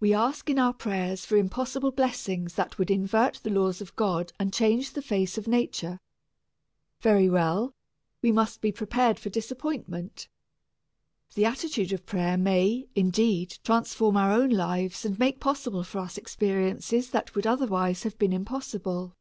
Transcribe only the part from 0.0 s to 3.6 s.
We ask in our prayers for impossible blessings that would invert the